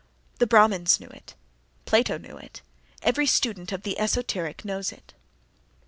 The 0.39 0.47
Brahmins 0.47 0.99
knew 0.99 1.09
it, 1.09 1.35
Plato 1.85 2.17
knew 2.17 2.35
it, 2.35 2.63
every 3.03 3.27
student 3.27 3.71
of 3.71 3.83
the 3.83 3.99
esoteric 3.99 4.65
knows 4.65 4.91
it. 4.91 5.13